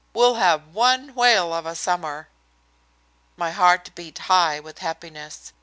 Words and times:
We'll 0.15 0.33
have 0.33 0.73
one 0.73 1.13
whale 1.13 1.53
of 1.53 1.67
a 1.67 1.75
summer." 1.75 2.27
My 3.37 3.51
heart 3.51 3.91
beat 3.93 4.17
high 4.17 4.59
with 4.59 4.79
happiness. 4.79 5.53